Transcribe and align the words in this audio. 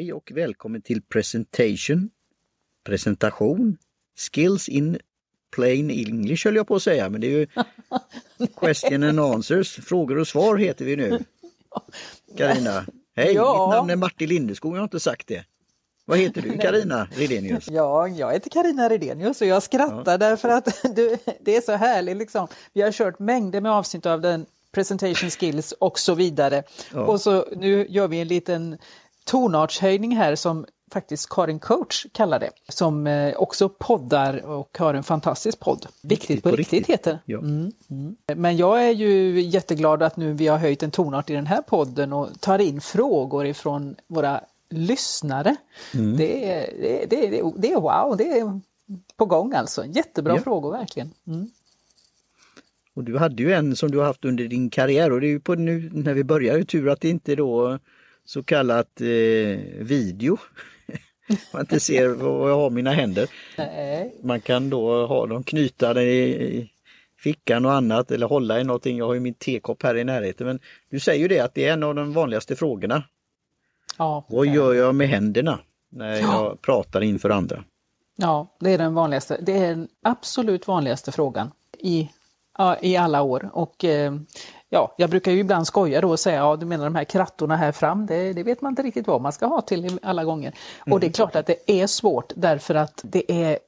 Hej 0.00 0.12
och 0.12 0.32
välkommen 0.34 0.82
till 0.82 1.02
presentation, 1.02 2.10
presentation, 2.84 3.76
skills 4.32 4.68
in 4.68 4.98
plain 5.54 5.90
English 5.90 6.44
höll 6.46 6.56
jag 6.56 6.68
på 6.68 6.74
att 6.74 6.82
säga, 6.82 7.08
men 7.10 7.20
det 7.20 7.26
är 7.26 7.30
ju 7.30 7.46
question 8.60 9.02
and 9.02 9.20
answers, 9.20 9.74
frågor 9.74 10.18
och 10.18 10.28
svar 10.28 10.56
heter 10.56 10.84
vi 10.84 10.96
nu. 10.96 11.18
Karina. 12.36 12.84
Hej, 13.16 13.34
Ja. 13.34 13.66
mitt 13.66 13.76
namn 13.76 13.90
är 13.90 13.96
Martin 13.96 14.28
Lindeskog, 14.28 14.74
jag 14.74 14.80
har 14.80 14.84
inte 14.84 15.00
sagt 15.00 15.26
det. 15.26 15.44
Vad 16.04 16.18
heter 16.18 16.42
du 16.42 16.58
Karina 16.58 17.08
Redenius? 17.12 17.68
Ja, 17.70 18.08
jag 18.08 18.32
heter 18.32 18.50
Karina 18.50 18.88
Redenius 18.88 19.40
och 19.40 19.46
jag 19.46 19.62
skrattar 19.62 20.18
därför 20.18 20.48
att 20.48 20.82
du, 20.96 21.16
det 21.40 21.56
är 21.56 21.60
så 21.60 21.72
härligt. 21.72 22.16
Liksom. 22.16 22.48
Vi 22.72 22.82
har 22.82 22.92
kört 22.92 23.18
mängder 23.18 23.60
med 23.60 23.72
avsnitt 23.72 24.06
av 24.06 24.20
den 24.20 24.46
presentation 24.72 25.30
skills 25.30 25.72
och 25.72 25.98
så 25.98 26.14
vidare. 26.14 26.62
Ja. 26.92 27.00
Och 27.00 27.20
så 27.20 27.46
nu 27.56 27.86
gör 27.88 28.08
vi 28.08 28.20
en 28.20 28.28
liten 28.28 28.78
tonartshöjning 29.24 30.16
här 30.16 30.34
som 30.34 30.66
faktiskt 30.92 31.28
Karin 31.28 31.58
Coach 31.58 32.06
kallar 32.12 32.38
det. 32.38 32.50
Som 32.68 33.06
eh, 33.06 33.34
också 33.36 33.68
poddar 33.68 34.46
och 34.46 34.78
har 34.78 34.94
en 34.94 35.02
fantastisk 35.02 35.60
podd. 35.60 35.86
Viktigt, 36.02 36.42
på, 36.42 36.50
riktigt, 36.50 36.86
heter 36.86 37.18
Ja. 37.24 37.38
mm, 37.38 37.72
mm. 37.90 38.16
Men 38.36 38.56
jag 38.56 38.84
är 38.84 38.90
ju 38.90 39.40
jätteglad 39.40 40.02
att 40.02 40.16
nu 40.16 40.32
vi 40.32 40.46
har 40.46 40.58
höjt 40.58 40.82
en 40.82 40.90
tonart 40.90 41.30
i 41.30 41.32
den 41.32 41.46
här 41.46 41.62
podden 41.62 42.12
och 42.12 42.40
tar 42.40 42.58
in 42.58 42.80
frågor 42.80 43.46
ifrån 43.46 43.96
våra 44.06 44.40
lyssnare. 44.70 45.56
Mm. 45.94 46.16
Det, 46.16 46.52
är, 46.52 46.70
det, 47.10 47.16
det, 47.30 47.42
det 47.56 47.72
är 47.72 47.80
wow, 47.80 48.16
det 48.16 48.38
är 48.38 48.60
på 49.16 49.26
gång 49.26 49.52
alltså. 49.54 49.84
Jättebra 49.84 50.34
Ja. 50.36 50.42
frågor 50.42 50.72
verkligen. 50.72 51.10
Mm. 51.26 51.50
Och 52.94 53.04
du 53.04 53.18
hade 53.18 53.42
ju 53.42 53.52
en 53.52 53.76
som 53.76 53.90
du 53.90 53.98
har 53.98 54.04
haft 54.04 54.24
under 54.24 54.44
din 54.44 54.70
karriär 54.70 55.12
och 55.12 55.20
det 55.20 55.26
är 55.26 55.30
ju 55.30 55.40
på 55.40 55.54
nu 55.54 55.90
när 55.92 56.14
vi 56.14 56.24
börjar 56.24 56.62
tur 56.62 56.88
att 56.88 57.00
det 57.00 57.08
inte 57.08 57.34
då 57.34 57.78
så 58.32 58.42
kallat 58.42 59.00
eh, 59.00 59.06
video. 59.78 60.38
Man 61.52 61.60
inte 61.60 61.80
ser 61.80 62.08
vad 62.08 62.50
jag 62.50 62.56
har 62.56 62.70
mina 62.70 62.90
händer. 62.92 63.28
Man 64.22 64.40
kan 64.40 64.70
då 64.70 65.06
ha 65.06 65.26
dem 65.26 65.42
knyta 65.42 66.02
i, 66.02 66.70
fickan 67.18 67.64
och 67.64 67.72
annat 67.72 68.10
eller 68.10 68.26
hålla 68.26 68.60
i 68.60 68.64
någonting. 68.64 68.98
Jag 68.98 69.06
har 69.06 69.14
ju 69.14 69.20
min 69.20 69.34
tekopp 69.34 69.82
här 69.82 69.96
i 69.96 70.04
närheten 70.04 70.46
men 70.46 70.58
du 70.90 71.00
säger 71.00 71.20
ju 71.20 71.28
det 71.28 71.40
att 71.40 71.54
det 71.54 71.64
är 71.66 71.72
en 71.72 71.82
av 71.82 71.94
de 71.94 72.12
vanligaste 72.12 72.56
frågorna. 72.56 73.02
Ja, 73.98 74.26
Vad 74.28 74.46
gör 74.46 74.74
jag 74.74 74.94
med 74.94 75.08
händerna 75.08 75.58
när 75.92 76.10
jag 76.14 76.22
Ja. 76.22 76.56
pratar 76.62 77.00
inför 77.00 77.30
andra? 77.30 77.64
ja, 78.16 78.56
det 78.60 78.70
är 78.70 78.78
den 78.78 78.94
vanligaste. 78.94 79.40
Det 79.42 79.52
är 79.52 79.68
den 79.68 79.88
absolut 80.02 80.66
vanligaste 80.66 81.12
frågan 81.12 81.50
i, 81.78 82.08
i 82.82 82.96
alla 82.96 83.22
år. 83.22 83.50
Och 83.52 83.84
eh, 83.84 84.14
ja, 84.70 84.94
jag 84.96 85.10
brukar 85.10 85.32
ju 85.32 85.38
ibland 85.38 85.66
skoja 85.66 86.00
då 86.00 86.10
och 86.10 86.20
säga, 86.20 86.36
ja 86.36 86.56
du 86.56 86.66
menar 86.66 86.84
de 86.84 86.94
här 86.94 87.04
krattorna 87.04 87.56
här 87.56 87.72
fram, 87.72 88.06
det, 88.06 88.32
det 88.32 88.42
vet 88.42 88.60
man 88.60 88.72
inte 88.72 88.82
riktigt 88.82 89.06
vad 89.06 89.20
man 89.20 89.32
ska 89.32 89.46
ha 89.46 89.60
till 89.60 89.98
alla 90.02 90.24
gånger. 90.24 90.54
Och 90.90 91.00
det 91.00 91.06
är 91.06 91.12
klart 91.12 91.36
att 91.36 91.46
det 91.46 91.70
är 91.70 91.86
svårt 91.86 92.32
därför 92.36 92.74
att 92.74 93.00
det 93.02 93.32
är 93.32 93.58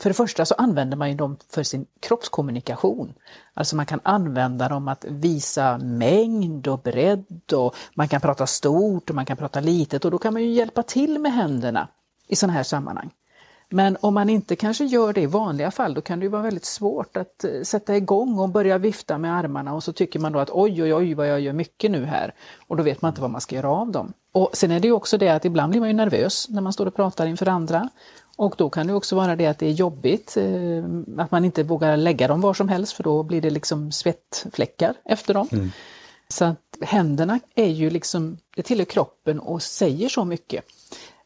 För 0.00 0.10
det 0.10 0.14
första 0.14 0.44
så 0.46 0.54
använder 0.54 0.96
man 0.96 1.16
dem 1.16 1.36
för 1.48 1.62
sin 1.62 1.86
kroppskommunikation. 2.00 3.14
Alltså 3.54 3.76
man 3.76 3.86
kan 3.86 4.00
använda 4.02 4.68
dem 4.68 4.88
att 4.88 5.04
visa 5.08 5.78
mängd 5.78 6.68
och 6.68 6.78
bredd 6.78 7.52
och 7.52 7.74
man 7.94 8.08
kan 8.08 8.20
prata 8.20 8.46
stort 8.46 9.10
och 9.10 9.16
man 9.16 9.26
kan 9.26 9.36
prata 9.36 9.60
litet 9.60 10.04
och 10.04 10.10
då 10.10 10.18
kan 10.18 10.32
man 10.32 10.42
ju 10.42 10.48
hjälpa 10.50 10.82
till 10.82 11.18
med 11.18 11.32
händerna 11.32 11.88
i 12.28 12.36
sådana 12.36 12.52
här 12.52 12.62
sammanhang. 12.62 13.10
Men 13.72 13.96
om 14.00 14.14
man 14.14 14.30
inte 14.30 14.56
kanske 14.56 14.84
gör 14.84 15.12
det 15.12 15.20
i 15.20 15.26
vanliga 15.26 15.70
fall 15.70 15.94
då 15.94 16.00
kan 16.00 16.20
det 16.20 16.28
vara 16.28 16.42
väldigt 16.42 16.64
svårt 16.64 17.16
att 17.16 17.44
eh, 17.44 17.62
sätta 17.62 17.96
igång 17.96 18.38
och 18.38 18.48
börja 18.48 18.78
vifta 18.78 19.18
med 19.18 19.36
armarna 19.36 19.74
och 19.74 19.84
så 19.84 19.92
tycker 19.92 20.18
man 20.18 20.32
då 20.32 20.38
att 20.38 20.50
oj 20.50 20.82
oj 20.82 20.94
oj 20.94 21.14
vad 21.14 21.28
jag 21.28 21.40
gör 21.40 21.52
mycket 21.52 21.90
nu 21.90 22.04
här 22.04 22.34
och 22.66 22.76
då 22.76 22.82
vet 22.82 23.02
man 23.02 23.08
inte 23.08 23.20
vad 23.20 23.30
man 23.30 23.40
ska 23.40 23.56
göra 23.56 23.70
av 23.70 23.92
dem. 23.92 24.12
Och 24.32 24.50
sen 24.52 24.70
är 24.70 24.80
det 24.80 24.88
ju 24.88 24.92
också 24.92 25.18
det 25.18 25.28
att 25.28 25.44
ibland 25.44 25.70
blir 25.70 25.80
man 25.80 25.88
ju 25.88 25.94
nervös 25.94 26.48
när 26.48 26.62
man 26.62 26.72
står 26.72 26.86
och 26.86 26.96
pratar 26.96 27.26
inför 27.26 27.48
andra 27.48 27.88
och 28.36 28.54
då 28.58 28.70
kan 28.70 28.86
det 28.86 28.92
också 28.94 29.16
vara 29.16 29.36
det 29.36 29.46
att 29.46 29.58
det 29.58 29.66
är 29.66 29.72
jobbigt, 29.72 30.36
eh, 30.36 30.84
att 31.18 31.30
man 31.30 31.44
inte 31.44 31.62
vågar 31.62 31.96
lägga 31.96 32.28
dem 32.28 32.40
var 32.40 32.54
som 32.54 32.68
helst 32.68 32.92
för 32.92 33.02
då 33.02 33.22
blir 33.22 33.40
det 33.40 33.50
liksom 33.50 33.92
svettfläckar 33.92 34.94
efter 35.04 35.34
dem. 35.34 35.48
Så 36.28 36.44
att 36.44 36.78
händerna 36.80 37.40
är 37.54 37.68
ju 37.68 37.90
liksom, 37.90 38.38
det 38.56 38.62
tillhör 38.62 38.84
kroppen 38.84 39.40
och 39.40 39.62
säger 39.62 40.08
så 40.08 40.24
mycket. 40.24 40.64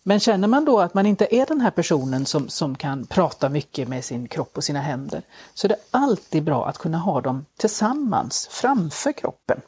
Men 0.07 0.21
känner 0.21 0.49
man 0.49 0.65
då 0.65 0.81
att 0.81 0.95
man 0.95 1.07
inte 1.07 1.35
är 1.35 1.47
den 1.47 1.61
här 1.61 1.71
personen 1.71 2.27
som, 2.27 2.49
som 2.49 2.77
kan 2.77 3.07
prata 3.07 3.49
mycket 3.49 3.89
med 3.89 4.05
sin 4.05 4.29
kropp 4.29 4.57
och 4.57 4.65
sina 4.65 4.81
händer 4.81 5.23
så 5.55 5.67
är 5.67 5.69
det 5.69 5.77
alltid 5.91 6.43
bra 6.43 6.67
att 6.69 6.79
kunna 6.79 6.99
ha 6.99 7.21
dem 7.21 7.45
tillsammans 7.57 8.49
framför 8.51 9.13
kroppen. 9.13 9.61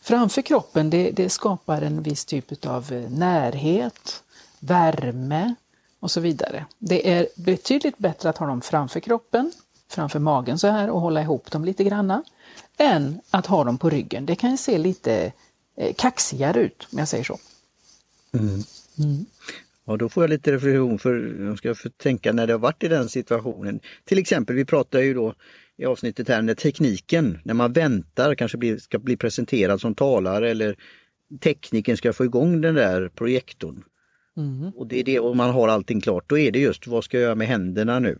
Framför 0.00 0.42
kroppen 0.42 0.90
det, 0.90 1.10
det 1.10 1.30
skapar 1.30 1.82
en 1.82 2.02
viss 2.02 2.24
typ 2.24 2.66
av 2.66 2.92
eh, 2.92 3.10
närhet, 3.10 4.22
värme 4.58 5.54
och 6.00 6.10
så 6.10 6.20
vidare. 6.20 6.66
Det 6.78 7.12
är 7.12 7.28
betydligt 7.36 7.98
bättre 7.98 8.28
att 8.28 8.38
ha 8.38 8.46
dem 8.46 8.60
framför 8.60 9.00
kroppen, 9.00 9.52
framför 9.88 10.18
magen 10.18 10.58
så 10.58 10.68
här 10.68 10.90
och 10.90 11.00
hålla 11.00 11.22
ihop 11.22 11.50
dem 11.50 11.64
lite 11.64 11.84
granna, 11.84 12.22
än 12.76 13.20
att 13.30 13.46
ha 13.46 13.64
dem 13.64 13.78
på 13.78 13.90
ryggen. 13.90 14.26
Det 14.26 14.36
kan 14.36 14.50
ju 14.50 14.56
se 14.56 14.78
lite 14.78 15.32
eh, 15.76 15.94
kaxigare 15.94 16.60
ut 16.60 16.88
om 16.92 16.98
jag 16.98 17.08
säger 17.08 17.24
så. 17.24 17.38
Mm. 18.32 18.64
Ja, 19.86 19.96
då 19.96 20.08
får 20.08 20.22
jag 20.22 20.30
lite 20.30 20.52
reflektion 20.52 20.98
för 20.98 21.36
jag 21.62 21.76
ska 21.76 21.90
tänka 21.96 22.32
när 22.32 22.46
det 22.46 22.52
har 22.52 22.60
varit 22.60 22.84
i 22.84 22.88
den 22.88 23.08
situationen. 23.08 23.80
Till 24.04 24.18
exempel, 24.18 24.56
vi 24.56 24.64
pratar 24.64 25.00
ju 25.00 25.14
då 25.14 25.34
i 25.76 25.84
avsnittet 25.84 26.28
här 26.28 26.42
när 26.42 26.54
tekniken, 26.54 27.38
när 27.44 27.54
man 27.54 27.72
väntar, 27.72 28.34
kanske 28.34 28.58
blir, 28.58 28.78
ska 28.78 28.98
bli 28.98 29.16
presenterad 29.16 29.80
som 29.80 29.94
talare 29.94 30.50
eller 30.50 30.76
tekniken 31.40 31.96
ska 31.96 32.12
få 32.12 32.24
igång 32.24 32.60
den 32.60 32.74
där 32.74 33.08
projektorn. 33.08 33.82
Och 34.74 34.86
det 34.86 35.00
är 35.00 35.04
det, 35.04 35.20
och 35.20 35.36
man 35.36 35.50
har 35.50 35.68
allting 35.68 36.00
klart, 36.00 36.28
då 36.28 36.38
är 36.38 36.50
det 36.52 36.58
just 36.58 36.86
vad 36.86 37.04
ska 37.04 37.16
jag 37.16 37.22
göra 37.24 37.34
med 37.34 37.48
händerna 37.48 37.98
nu? 37.98 38.18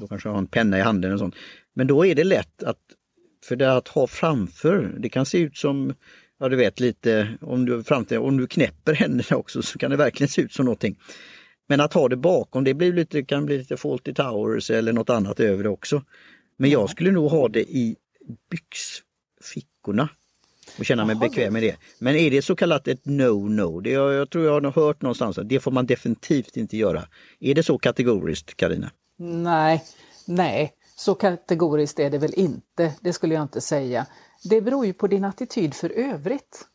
Då 0.00 0.08
kanske 0.08 0.28
jag 0.28 0.34
har 0.34 0.38
en 0.38 0.46
penna 0.46 0.78
i 0.78 0.80
handen 0.80 1.12
och 1.12 1.18
sånt. 1.18 1.34
Men 1.74 1.86
då 1.86 2.06
är 2.06 2.14
det 2.14 2.24
lätt 2.24 2.62
att, 2.62 2.78
för 3.44 3.56
det 3.56 3.76
att 3.76 3.88
ha 3.88 4.06
framför, 4.06 4.96
det 4.98 5.08
kan 5.08 5.26
se 5.26 5.38
ut 5.38 5.56
som 5.56 5.94
Ja 6.44 6.48
du 6.48 6.56
vet 6.56 6.80
lite, 6.80 7.28
om 7.40 7.64
du, 7.64 7.84
framtiden, 7.84 8.22
om 8.22 8.36
du 8.36 8.46
knäpper 8.46 8.94
händerna 8.94 9.36
också 9.36 9.62
så 9.62 9.78
kan 9.78 9.90
det 9.90 9.96
verkligen 9.96 10.28
se 10.28 10.42
ut 10.42 10.52
som 10.52 10.64
någonting. 10.64 10.98
Men 11.68 11.80
att 11.80 11.92
ha 11.92 12.08
det 12.08 12.16
bakom, 12.16 12.64
det 12.64 12.74
blir 12.74 12.92
lite, 12.92 13.22
kan 13.22 13.46
bli 13.46 13.58
lite 13.58 13.76
Fawlty 13.76 14.14
Towers 14.14 14.70
eller 14.70 14.92
något 14.92 15.10
annat 15.10 15.40
över 15.40 15.62
det 15.62 15.68
också. 15.68 16.02
Men 16.56 16.70
jag 16.70 16.90
skulle 16.90 17.10
nog 17.10 17.30
ha 17.30 17.48
det 17.48 17.60
i 17.60 17.96
byxfickorna 18.50 20.08
och 20.78 20.84
känna 20.84 21.04
mig 21.04 21.16
Jaha, 21.20 21.28
bekväm 21.28 21.52
med 21.52 21.62
det. 21.62 21.76
Men 21.98 22.16
är 22.16 22.30
det 22.30 22.42
så 22.42 22.56
kallat 22.56 22.88
ett 22.88 23.04
no-no? 23.04 23.80
Det 23.80 23.90
jag, 23.90 24.14
jag 24.14 24.30
tror 24.30 24.44
jag 24.44 24.60
har 24.60 24.70
hört 24.70 25.02
någonstans 25.02 25.38
att 25.38 25.48
det 25.48 25.60
får 25.60 25.70
man 25.70 25.86
definitivt 25.86 26.56
inte 26.56 26.76
göra. 26.76 27.04
Är 27.40 27.54
det 27.54 27.62
så 27.62 27.78
kategoriskt 27.78 28.56
Karina? 28.56 28.90
Nej, 29.18 29.82
nej, 30.26 30.72
så 30.96 31.14
kategoriskt 31.14 31.98
är 32.00 32.10
det 32.10 32.18
väl 32.18 32.34
inte. 32.34 32.92
Det 33.00 33.12
skulle 33.12 33.34
jag 33.34 33.42
inte 33.42 33.60
säga. 33.60 34.06
Det 34.44 34.60
beror 34.60 34.86
ju 34.86 34.92
på 34.92 35.06
din 35.06 35.24
attityd 35.24 35.74
för 35.74 35.90
övrigt. 35.90 36.66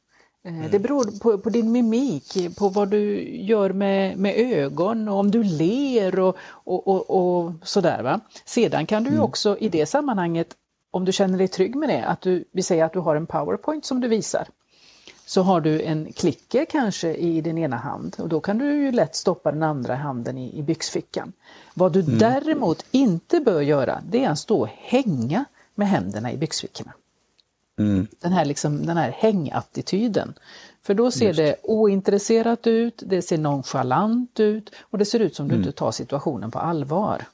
Eh, 0.45 0.71
Det 0.71 0.79
beror 0.79 1.19
på, 1.19 1.37
på 1.37 1.49
din 1.49 1.71
mimik, 1.71 2.57
på 2.57 2.69
vad 2.69 2.89
du 2.89 3.21
gör 3.37 3.69
med, 3.73 4.17
med 4.17 4.35
ögon 4.35 5.07
och 5.07 5.19
om 5.19 5.31
du 5.31 5.43
ler 5.43 6.19
och, 6.19 6.37
och, 6.51 6.87
och, 6.87 7.09
och 7.09 7.51
sådär. 7.63 8.03
Va? 8.03 8.19
Sedan 8.45 8.85
kan 8.85 9.03
du 9.03 9.09
ju 9.11 9.19
också 9.19 9.57
i 9.57 9.69
det 9.69 9.85
sammanhanget, 9.85 10.55
om 10.91 11.05
du 11.05 11.11
känner 11.11 11.37
dig 11.37 11.47
trygg 11.47 11.75
med 11.75 11.89
det, 11.89 12.05
att 12.05 12.21
du, 12.21 12.45
vi 12.51 12.63
säger 12.63 12.85
att 12.85 12.93
du 12.93 12.99
har 12.99 13.15
en 13.15 13.27
powerpoint 13.27 13.85
som 13.85 14.01
du 14.01 14.07
visar. 14.07 14.47
Så 15.29 15.41
har 15.41 15.61
du 15.61 15.81
en 15.81 16.13
klicker 16.13 16.65
kanske 16.65 17.13
i 17.13 17.41
din 17.41 17.57
ena 17.57 17.77
hand 17.77 18.15
och 18.19 18.29
då 18.29 18.39
kan 18.39 18.57
du 18.57 18.65
ju 18.65 18.91
lätt 18.91 19.15
stoppa 19.15 19.51
den 19.51 19.63
andra 19.63 19.95
handen 19.95 20.37
i, 20.37 20.59
i 20.59 20.63
byxfickan. 20.63 21.33
Vad 21.73 21.93
du 21.93 22.01
däremot 22.01 22.85
inte 22.91 23.39
bör 23.39 23.61
göra 23.61 24.01
det 24.09 24.23
är 24.23 24.29
att 24.29 24.39
stå 24.39 24.61
och 24.61 24.69
hänga 24.77 25.45
med 25.75 25.87
händerna 25.87 26.31
i 26.31 26.37
byxfickorna. 26.37 26.93
Mm. 27.79 28.07
Den 28.19 28.31
här, 28.31 28.45
liksom, 28.45 28.85
den 28.85 28.97
här 28.97 29.11
hängattityden. 29.11 30.33
För 30.81 30.93
då 30.93 31.11
ser 31.11 31.33
det 31.33 31.55
ointresserat 31.63 32.67
ut, 32.67 33.03
det 33.05 33.21
ser 33.21 33.37
nonchalant 33.37 34.39
ut 34.39 34.71
och 34.81 34.97
det 34.97 35.05
ser 35.05 35.19
ut 35.19 35.35
som 35.35 35.47
du 35.47 35.55
inte 35.55 35.71
tar 35.71 35.91
situationen 35.91 36.51
på 36.51 36.59
allvar. 36.59 37.25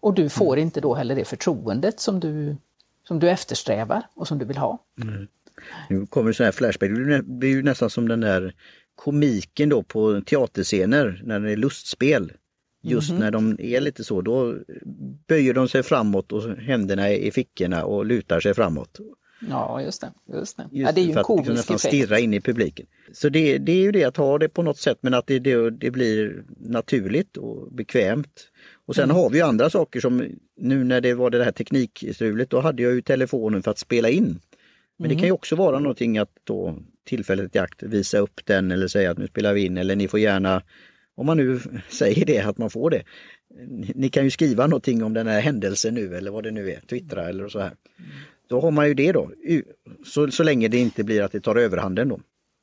Och 0.00 0.14
du 0.14 0.28
får 0.28 0.58
inte 0.58 0.80
då 0.80 0.94
heller 0.94 1.14
det 1.14 1.24
förtroendet 1.24 2.00
som 2.00 2.20
du, 2.20 2.56
som 3.08 3.18
du 3.18 3.30
eftersträvar 3.30 4.02
och 4.14 4.28
som 4.28 4.38
du 4.38 4.44
vill 4.44 4.58
ha. 4.58 4.78
Nu 5.90 6.06
kommer 6.06 6.32
sån 6.32 6.44
här 6.44 6.52
flashback, 6.52 6.90
det 6.90 7.22
blir 7.22 7.48
ju 7.48 7.62
nästan 7.62 7.90
som 7.90 8.08
den 8.08 8.20
där 8.20 8.54
komiken 8.94 9.68
då 9.68 9.82
på 9.82 10.20
teaterscener 10.20 11.22
när 11.24 11.40
det 11.40 11.52
är 11.52 11.56
lustspel. 11.56 12.32
Just 12.82 13.12
när 13.12 13.30
de 13.30 13.56
är 13.60 13.80
lite 13.80 14.04
så, 14.04 14.20
då 14.20 14.56
böjer 15.28 15.54
de 15.54 15.68
sig 15.68 15.82
framåt 15.82 16.32
och 16.32 16.56
händerna 16.56 17.10
i 17.10 17.30
fickorna 17.30 17.84
och 17.84 18.06
lutar 18.06 18.40
sig 18.40 18.54
framåt. 18.54 18.98
Ja, 19.40 19.82
just 19.82 20.00
det. 20.00 20.12
Just 20.38 20.56
det. 20.56 20.62
Just 20.72 20.86
ja, 20.86 20.92
det 20.92 21.00
är 21.00 21.02
ju 21.02 21.10
en 21.10 21.16
liksom 21.16 21.24
komisk 21.24 21.50
nästan 21.50 21.76
effekt. 21.76 21.94
stirra 21.94 22.18
in 22.18 22.34
i 22.34 22.40
publiken. 22.40 22.86
Så 23.12 23.28
det, 23.28 23.58
det 23.58 23.72
är 23.72 23.82
ju 23.82 23.92
det 23.92 24.04
att 24.04 24.16
ha 24.16 24.38
det 24.38 24.48
på 24.48 24.62
något 24.62 24.78
sätt 24.78 24.98
men 25.00 25.14
att 25.14 25.26
det, 25.26 25.38
det, 25.38 25.70
det 25.70 25.90
blir 25.90 26.44
naturligt 26.60 27.36
och 27.36 27.72
bekvämt. 27.72 28.44
Och 28.86 28.94
sen 28.94 29.10
har 29.10 29.30
vi 29.30 29.38
ju 29.38 29.44
andra 29.44 29.70
saker 29.70 30.00
som 30.00 30.24
nu 30.56 30.84
när 30.84 31.00
det 31.00 31.14
var 31.14 31.30
det 31.30 31.44
här 31.44 31.52
teknikstrulet, 31.52 32.50
då 32.50 32.60
hade 32.60 32.82
jag 32.82 32.94
ju 32.94 33.02
telefonen 33.02 33.62
för 33.62 33.70
att 33.70 33.78
spela 33.78 34.08
in. 34.08 34.40
Men 34.98 35.08
det 35.08 35.16
kan 35.16 35.24
ju 35.24 35.32
också 35.32 35.56
vara 35.56 35.78
någonting 35.78 36.18
att 36.18 36.30
då 36.44 36.78
tillfället 37.04 37.56
i 37.56 37.58
akt 37.58 37.82
visa 37.82 38.18
upp 38.18 38.40
den 38.44 38.72
eller 38.72 38.88
säga 38.88 39.10
att 39.10 39.18
nu 39.18 39.26
spelar 39.26 39.54
vi 39.54 39.66
in 39.66 39.76
eller 39.76 39.96
ni 39.96 40.08
får 40.08 40.20
gärna, 40.20 40.62
om 41.14 41.26
man 41.26 41.36
nu 41.36 41.60
säger 41.88 42.24
det, 42.24 42.40
att 42.40 42.58
man 42.58 42.70
får 42.70 42.90
det. 42.90 43.02
Ni 43.94 44.08
kan 44.08 44.24
ju 44.24 44.30
skriva 44.30 44.66
någonting 44.66 45.02
om 45.02 45.14
den 45.14 45.26
här 45.26 45.40
händelsen 45.40 45.94
nu 45.94 46.16
eller 46.16 46.30
vad 46.30 46.44
det 46.44 46.50
nu 46.50 46.70
är, 46.70 46.80
twittra 46.80 47.28
eller 47.28 47.48
så 47.48 47.60
här. 47.60 47.72
Då 48.48 48.60
har 48.60 48.70
man 48.70 48.88
ju 48.88 48.94
det 48.94 49.12
då, 49.12 49.30
så, 50.06 50.30
så 50.30 50.42
länge 50.42 50.68
det 50.68 50.78
inte 50.78 51.04
blir 51.04 51.22
att 51.22 51.32
det 51.32 51.40
tar 51.40 51.56
överhanden 51.56 52.08
då. 52.08 52.20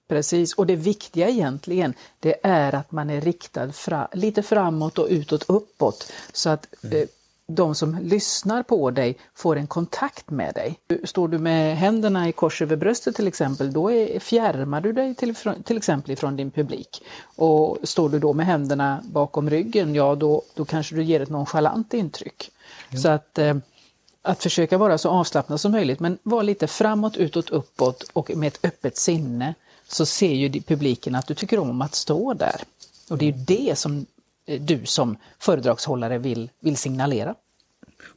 Precis, 0.10 0.54
och 0.54 0.68
det 0.68 0.76
viktiga 0.76 1.30
egentligen 1.30 1.94
det 2.20 2.36
är 2.44 2.76
att 2.76 2.92
man 2.92 3.10
är 3.10 3.22
riktad 3.22 3.72
fra, 3.72 4.08
lite 4.14 4.44
framåt 4.44 5.00
och 5.00 5.08
utåt 5.10 5.50
uppåt 5.50 6.14
så 6.34 6.50
att 6.50 6.84
mm. 6.84 6.98
eh, 6.98 7.08
de 7.48 7.76
som 7.76 8.00
lyssnar 8.02 8.64
på 8.64 8.92
dig 8.92 9.18
får 9.36 9.56
en 9.56 9.68
kontakt 9.68 10.30
med 10.30 10.54
dig. 10.54 10.80
Står 11.04 11.28
du 11.28 11.38
med 11.38 11.78
händerna 11.78 12.30
i 12.30 12.32
kors 12.32 12.62
över 12.62 12.76
bröstet 12.76 13.16
till 13.16 13.28
exempel, 13.28 13.74
då 13.74 13.92
är, 13.92 14.20
fjärmar 14.20 14.82
du 14.82 14.94
dig 14.94 15.16
till, 15.16 15.36
till 15.64 15.78
exempel 15.78 16.12
ifrån 16.12 16.36
din 16.36 16.52
publik. 16.52 17.04
Och 17.36 17.78
står 17.84 18.10
du 18.10 18.20
då 18.20 18.34
med 18.34 18.46
händerna 18.46 19.02
bakom 19.04 19.50
ryggen, 19.50 19.96
ja 19.96 20.16
då, 20.16 20.42
då 20.54 20.66
kanske 20.66 20.96
du 20.96 21.04
ger 21.04 21.20
ett 21.20 21.30
nonchalant 21.30 21.94
intryck. 21.94 22.52
Ja. 22.90 22.98
Så 22.98 23.10
att, 23.10 23.38
eh, 23.38 23.56
att 24.22 24.44
försöka 24.44 24.78
vara 24.78 24.98
så 24.98 25.10
avslappnad 25.10 25.62
som 25.62 25.72
möjligt 25.72 26.00
men 26.00 26.18
vara 26.24 26.42
lite 26.42 26.68
framåt, 26.68 27.18
utåt, 27.18 27.50
uppåt 27.50 28.04
och 28.14 28.32
med 28.36 28.48
ett 28.48 28.60
öppet 28.66 28.98
sinne 28.98 29.54
så 29.88 30.06
ser 30.06 30.34
ju 30.34 30.62
publiken 30.62 31.16
att 31.16 31.28
du 31.28 31.34
tycker 31.34 31.60
om 31.60 31.82
att 31.82 31.96
stå 31.96 32.34
där. 32.34 32.62
Och 33.10 33.18
det 33.18 33.28
är 33.28 33.34
det 33.48 33.78
som 33.78 34.06
du 34.60 34.86
som 34.86 35.18
föredragshållare 35.40 36.18
vill, 36.18 36.50
vill 36.60 36.78
signalera. 36.78 37.36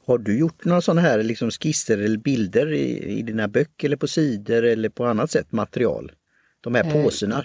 Har 0.07 0.19
du 0.19 0.39
gjort 0.39 0.65
några 0.65 0.81
sådana 0.81 1.01
här 1.01 1.23
liksom 1.23 1.51
skisser 1.51 1.99
eller 1.99 2.19
bilder 2.19 2.73
i, 2.73 3.19
i 3.19 3.23
dina 3.23 3.49
böcker 3.49 3.89
eller 3.89 3.97
på 3.97 4.09
sidor 4.09 4.65
eller 4.65 4.89
på 4.89 5.07
annat 5.07 5.31
sätt 5.31 5.53
material? 5.53 6.13
De 6.61 6.75
här 6.75 6.97
eh, 6.97 7.05
påsarna? 7.05 7.45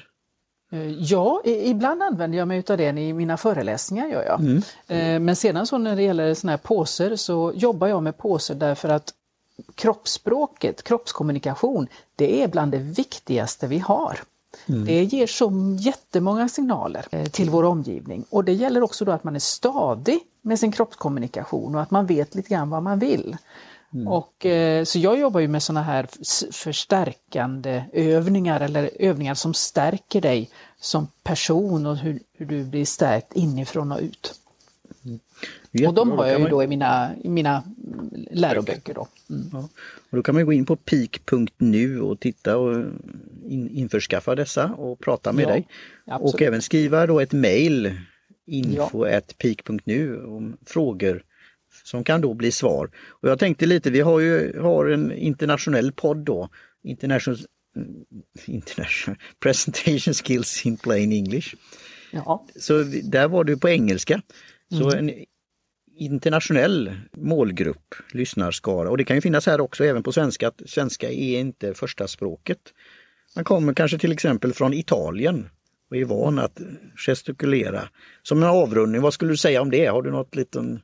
Eh, 0.71 0.91
ja, 0.91 1.41
ibland 1.45 2.03
använder 2.03 2.37
jag 2.37 2.47
mig 2.47 2.63
av 2.69 2.77
det 2.77 2.83
i 2.83 3.13
mina 3.13 3.37
föreläsningar. 3.37 4.07
Gör 4.07 4.23
jag. 4.23 4.39
Mm. 4.39 4.61
Eh, 4.87 5.19
men 5.19 5.35
sedan 5.35 5.67
så 5.67 5.77
när 5.77 5.95
det 5.95 6.03
gäller 6.03 6.33
sådana 6.33 6.51
här 6.51 6.57
påser 6.57 7.15
så 7.15 7.53
jobbar 7.55 7.87
jag 7.87 8.03
med 8.03 8.17
påser 8.17 8.55
därför 8.55 8.89
att 8.89 9.13
kroppsspråket, 9.75 10.83
kroppskommunikation, 10.83 11.87
det 12.15 12.43
är 12.43 12.47
bland 12.47 12.71
det 12.71 12.77
viktigaste 12.77 13.67
vi 13.67 13.79
har. 13.79 14.19
Mm. 14.65 14.85
Det 14.85 15.03
ger 15.03 15.27
så 15.27 15.77
jättemånga 15.79 16.49
signaler 16.49 17.05
eh, 17.11 17.25
till 17.25 17.49
vår 17.49 17.63
omgivning 17.63 18.25
och 18.29 18.43
det 18.43 18.53
gäller 18.53 18.83
också 18.83 19.05
då 19.05 19.11
att 19.11 19.23
man 19.23 19.35
är 19.35 19.39
stadig 19.39 20.19
med 20.41 20.59
sin 20.59 20.71
kroppskommunikation 20.71 21.75
och 21.75 21.81
att 21.81 21.91
man 21.91 22.05
vet 22.05 22.35
lite 22.35 22.49
grann 22.49 22.69
vad 22.69 22.83
man 22.83 22.99
vill. 22.99 23.37
Mm. 23.93 24.07
Och, 24.07 24.45
eh, 24.45 24.83
så 24.83 24.99
jag 24.99 25.19
jobbar 25.19 25.39
ju 25.39 25.47
med 25.47 25.63
sådana 25.63 25.83
här 25.83 26.07
förstärkande 26.51 27.83
övningar 27.93 28.61
eller 28.61 28.91
övningar 28.99 29.33
som 29.33 29.53
stärker 29.53 30.21
dig 30.21 30.49
som 30.79 31.07
person 31.23 31.85
och 31.85 31.97
hur, 31.97 32.19
hur 32.33 32.45
du 32.45 32.63
blir 32.63 32.85
stärkt 32.85 33.33
inifrån 33.33 33.91
och 33.91 33.99
ut. 33.99 34.39
Mm. 35.05 35.19
Och 35.87 35.93
de 35.93 36.11
har 36.11 36.27
jag 36.27 36.41
ju 36.41 36.47
då 36.47 36.63
i 36.63 36.67
mina, 36.67 37.15
i 37.23 37.29
mina 37.29 37.63
läroböcker. 38.31 38.93
Då. 38.93 39.07
Mm. 39.29 39.49
Ja. 39.53 39.69
Och 40.09 40.17
då 40.17 40.23
kan 40.23 40.35
man 40.35 40.45
gå 40.45 40.53
in 40.53 40.65
på 40.65 40.75
peak.nu 40.75 42.01
och 42.01 42.19
titta 42.19 42.57
och 42.57 42.85
in, 43.45 43.69
införskaffa 43.69 44.35
dessa 44.35 44.73
och 44.73 44.99
prata 44.99 45.31
med 45.31 45.43
ja, 45.43 45.49
dig. 45.49 45.67
Absolut. 46.05 46.33
Och 46.33 46.41
även 46.41 46.61
skriva 46.61 47.07
då 47.07 47.19
ett 47.19 47.33
mail 47.33 47.97
info.peak.nu 48.45 50.23
om 50.25 50.57
frågor 50.65 51.23
som 51.83 52.03
kan 52.03 52.21
då 52.21 52.33
bli 52.33 52.51
svar. 52.51 52.89
Och 53.09 53.29
jag 53.29 53.39
tänkte 53.39 53.65
lite, 53.65 53.89
vi 53.89 53.99
har 53.99 54.19
ju 54.19 54.59
har 54.59 54.85
en 54.85 55.11
internationell 55.11 55.91
podd 55.91 56.17
då, 56.17 56.49
International, 56.83 57.37
international 58.45 59.17
Presentation 59.39 60.13
Skills 60.13 60.65
in 60.65 60.77
Plain 60.77 61.11
English. 61.11 61.55
Ja. 62.11 62.45
Så 62.55 62.83
där 63.03 63.27
var 63.27 63.43
du 63.43 63.57
på 63.57 63.69
engelska. 63.69 64.21
Så 64.69 64.91
mm. 64.91 65.09
en 65.09 65.25
internationell 65.97 66.95
målgrupp, 67.17 67.95
lyssnarskara. 68.13 68.89
Och 68.89 68.97
det 68.97 69.03
kan 69.03 69.17
ju 69.17 69.21
finnas 69.21 69.45
här 69.45 69.61
också 69.61 69.85
även 69.85 70.03
på 70.03 70.11
svenska, 70.11 70.47
att 70.47 70.61
svenska 70.65 71.09
är 71.11 71.39
inte 71.39 71.73
första 71.73 72.07
språket. 72.07 72.59
Man 73.35 73.45
kommer 73.45 73.73
kanske 73.73 73.97
till 73.97 74.11
exempel 74.11 74.53
från 74.53 74.73
Italien 74.73 75.49
och 75.89 75.97
är 75.97 76.05
van 76.05 76.39
att 76.39 76.61
gestikulera. 76.95 77.89
Som 78.23 78.43
en 78.43 78.49
avrundning, 78.49 79.01
vad 79.01 79.13
skulle 79.13 79.31
du 79.31 79.37
säga 79.37 79.61
om 79.61 79.69
det? 79.69 79.85
Har 79.85 80.01
du 80.01 80.11
något 80.11 80.35
liten, 80.35 80.81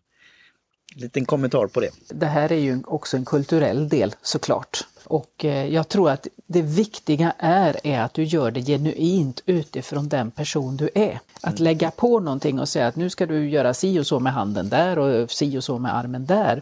liten 0.95 1.25
kommentar 1.25 1.67
på 1.67 1.79
det? 1.79 1.89
Det 2.07 2.25
här 2.25 2.51
är 2.51 2.59
ju 2.59 2.83
också 2.85 3.17
en 3.17 3.25
kulturell 3.25 3.89
del 3.89 4.15
såklart. 4.21 4.83
Och 5.03 5.45
eh, 5.45 5.67
jag 5.67 5.87
tror 5.87 6.09
att 6.09 6.27
det 6.47 6.61
viktiga 6.61 7.33
är, 7.37 7.77
är 7.83 8.01
att 8.01 8.13
du 8.13 8.23
gör 8.23 8.51
det 8.51 8.61
genuint 8.61 9.41
utifrån 9.45 10.09
den 10.09 10.31
person 10.31 10.77
du 10.77 10.89
är. 10.95 11.19
Att 11.41 11.59
mm. 11.59 11.63
lägga 11.63 11.91
på 11.91 12.19
någonting 12.19 12.59
och 12.59 12.69
säga 12.69 12.87
att 12.87 12.95
nu 12.95 13.09
ska 13.09 13.25
du 13.25 13.49
göra 13.49 13.73
si 13.73 13.99
och 13.99 14.07
så 14.07 14.19
med 14.19 14.33
handen 14.33 14.69
där 14.69 14.99
och 14.99 15.31
si 15.31 15.57
och 15.57 15.63
så 15.63 15.79
med 15.79 15.95
armen 15.95 16.25
där 16.25 16.61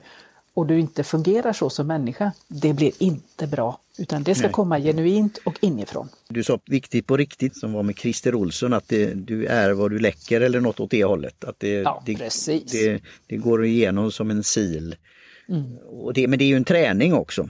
och 0.57 0.67
du 0.67 0.79
inte 0.79 1.03
fungerar 1.03 1.53
så 1.53 1.69
som 1.69 1.87
människa, 1.87 2.31
det 2.47 2.73
blir 2.73 2.91
inte 2.99 3.47
bra. 3.47 3.79
Utan 3.97 4.23
det 4.23 4.35
ska 4.35 4.47
Nej. 4.47 4.51
komma 4.51 4.79
genuint 4.79 5.39
och 5.43 5.57
inifrån. 5.61 6.09
Du 6.29 6.43
sa 6.43 6.59
viktigt 6.65 7.07
på 7.07 7.17
riktigt 7.17 7.57
som 7.57 7.73
var 7.73 7.83
med 7.83 7.97
Christer 7.97 8.35
Olsson 8.35 8.73
att 8.73 8.87
det, 8.87 9.13
du 9.13 9.45
är 9.45 9.71
vad 9.71 9.91
du 9.91 9.99
läcker 9.99 10.41
eller 10.41 10.59
något 10.61 10.79
åt 10.79 10.91
det 10.91 11.03
hållet. 11.03 11.43
Att 11.43 11.59
det, 11.59 11.69
ja, 11.69 12.03
det, 12.05 12.15
precis. 12.15 12.71
Det, 12.71 13.01
det 13.27 13.37
går 13.37 13.65
igenom 13.65 14.11
som 14.11 14.31
en 14.31 14.43
sil. 14.53 14.87
Mm. 15.49 15.77
Och 15.77 16.13
det, 16.13 16.27
men 16.27 16.39
det 16.39 16.45
är 16.45 16.49
ju 16.49 16.57
en 16.57 16.63
träning 16.63 17.13
också. 17.13 17.49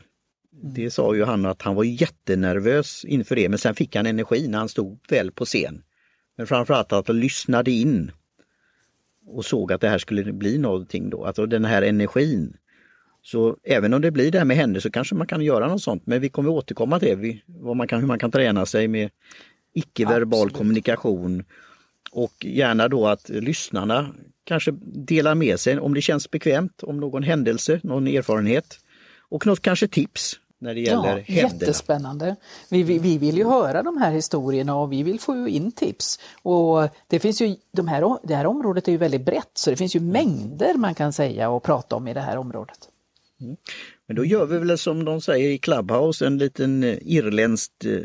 Det 0.64 0.92
sa 0.92 1.16
ju 1.16 1.24
han 1.24 1.46
att 1.46 1.62
han 1.62 1.76
var 1.76 1.84
jättenervös 1.84 3.06
inför 3.06 3.36
det 3.36 3.50
men 3.50 3.60
sen 3.60 3.76
fick 3.76 3.96
han 3.96 4.06
energi 4.06 4.48
när 4.48 4.58
han 4.58 4.70
stod 4.70 5.00
väl 5.10 5.32
på 5.32 5.46
scen. 5.46 5.84
Men 6.38 6.48
framförallt 6.48 6.94
att 6.94 7.08
han 7.08 7.20
lyssnade 7.20 7.72
in 7.72 8.12
och 9.28 9.46
såg 9.46 9.72
att 9.72 9.82
det 9.82 9.90
här 9.90 9.98
skulle 9.98 10.34
bli 10.34 10.58
någonting 10.58 11.10
då, 11.10 11.26
alltså 11.26 11.46
den 11.46 11.66
här 11.66 11.82
energin. 11.82 12.58
Så 13.32 13.58
även 13.64 13.94
om 13.94 14.02
det 14.02 14.12
blir 14.12 14.32
det 14.32 14.38
här 14.38 14.46
med 14.46 14.58
händer 14.58 14.80
så 14.80 14.92
kanske 14.92 15.16
man 15.16 15.28
kan 15.28 15.42
göra 15.42 15.68
något 15.68 15.82
sånt 15.82 16.04
men 16.06 16.22
vi 16.22 16.30
kommer 16.30 16.50
återkomma 16.50 17.00
till 17.00 17.22
det, 17.22 17.40
vad 17.46 17.76
man 17.76 17.88
kan, 17.88 18.00
hur 18.00 18.08
man 18.08 18.20
kan 18.20 18.32
träna 18.32 18.66
sig 18.66 18.88
med 18.88 19.10
icke-verbal 19.74 20.40
Absolut. 20.40 20.58
kommunikation. 20.58 21.44
Och 22.12 22.46
gärna 22.46 22.88
då 22.88 23.08
att 23.08 23.30
lyssnarna 23.30 24.14
kanske 24.44 24.72
delar 24.82 25.36
med 25.36 25.60
sig 25.60 25.80
om 25.80 25.94
det 25.94 26.02
känns 26.02 26.32
bekvämt 26.32 26.84
om 26.84 27.00
någon 27.00 27.24
händelse, 27.24 27.80
någon 27.84 28.08
erfarenhet 28.08 28.80
och 29.30 29.46
något 29.46 29.62
kanske 29.62 29.88
tips 29.88 30.40
när 30.60 30.74
det 30.74 30.82
gäller 30.82 31.18
ja, 31.18 31.24
händerna. 31.28 31.60
Jättespännande! 31.60 32.36
Vi, 32.70 32.84
vi, 32.84 33.00
vi, 33.00 33.18
vill 33.18 33.38
ju 33.38 33.44
höra 33.44 33.84
de 33.84 33.98
här 33.98 34.12
historierna 34.12 34.76
och 34.76 34.92
vi 34.92 35.04
vill 35.04 35.20
få 35.20 35.48
in 35.48 35.72
tips. 35.72 36.20
Och 36.42 36.90
det, 37.08 37.20
finns 37.20 37.42
ju, 37.42 37.56
de 37.72 37.88
här, 37.88 38.18
det 38.24 38.36
här 38.36 38.46
området 38.46 38.88
är 38.88 38.92
ju 38.92 38.98
väldigt 38.98 39.26
brett 39.26 39.52
så 39.54 39.70
det 39.70 39.76
finns 39.76 39.96
ju 39.96 40.00
mängder 40.00 40.74
man 40.74 40.96
kan 40.96 41.14
säga 41.14 41.50
och 41.50 41.64
prata 41.64 41.96
om 41.96 42.08
i 42.08 42.14
det 42.14 42.22
här 42.22 42.38
området. 42.38 42.90
Mm. 43.42 43.58
Men 44.08 44.16
då 44.16 44.26
gör 44.26 44.46
vi 44.46 44.58
väl 44.58 44.78
som 44.78 45.06
de 45.06 45.22
säger 45.22 45.50
i 45.50 45.58
Clubhouse, 45.58 46.26
en 46.26 46.38
liten 46.38 46.84
eh, 46.84 46.98
irländskt 47.02 47.86
eh, 47.86 48.00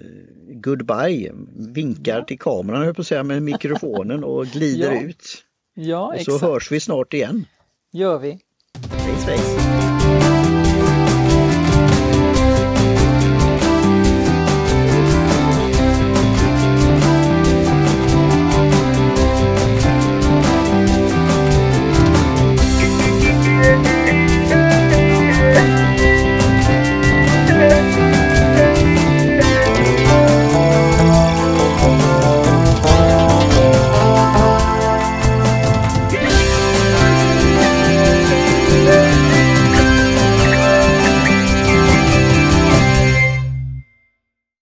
goodbye. 0.48 1.32
Vinkar 1.56 2.18
ja. 2.18 2.24
till 2.24 2.38
kameran, 2.38 2.86
jag 2.86 2.96
på 2.96 3.00
att 3.00 3.06
säga, 3.06 3.22
med 3.22 3.42
mikrofonen 3.42 4.24
och 4.24 4.46
glider 4.52 4.92
ja. 4.92 5.02
ut. 5.02 5.44
Ja, 5.74 6.14
och 6.14 6.20
så 6.20 6.38
hörs 6.38 6.72
vi 6.72 6.80
snart 6.80 7.14
igen. 7.14 7.44
Gör 7.92 8.18
vi. 8.18 8.38
Hej 8.90 9.16
svejs! 9.24 9.81